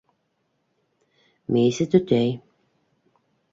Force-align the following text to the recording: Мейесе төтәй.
Мейесе 1.57 1.89
төтәй. 1.97 2.35